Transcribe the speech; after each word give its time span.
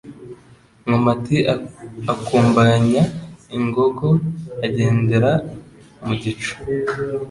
Nkomati 0.85 1.37
akumbanya 2.13 3.03
ingogo 3.57 4.07
agendera 4.65 5.31
mu 6.05 6.13
gicu 6.21 6.53